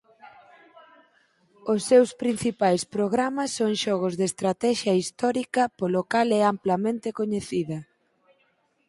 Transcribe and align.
Os 1.73 1.81
seus 1.89 2.09
principais 2.21 2.81
programas 2.95 3.49
son 3.57 3.71
xogos 3.83 4.13
de 4.19 4.25
estratexia 4.31 4.93
histórica 5.03 5.63
polo 5.79 6.01
cal 6.13 6.29
é 6.39 6.41
amplamente 6.53 7.09
coñecida. 7.19 7.77